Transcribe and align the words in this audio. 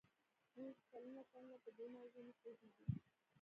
موږ 0.59 0.75
کلونه 0.91 1.21
کلونه 1.31 1.55
په 1.63 1.69
دې 1.77 1.85
موضوع 1.95 2.21
نه 2.27 2.33
پوهېدو 2.39 2.69